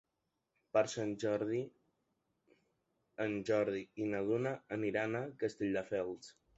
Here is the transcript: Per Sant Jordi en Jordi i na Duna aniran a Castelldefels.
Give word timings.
Per 0.77 0.81
Sant 0.93 1.11
Jordi 1.23 1.59
en 3.29 3.39
Jordi 3.53 3.87
i 4.07 4.11
na 4.15 4.27
Duna 4.31 4.59
aniran 4.81 5.23
a 5.25 5.27
Castelldefels. 5.45 6.39